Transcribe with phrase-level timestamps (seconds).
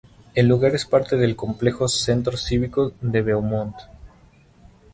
[0.33, 3.75] El lugar es parte del Complejo Centro Cívico de Beaumont.